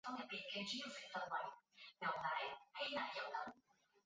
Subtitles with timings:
[0.03, 1.31] 光学识别系统加入到
[1.99, 3.53] 第二代。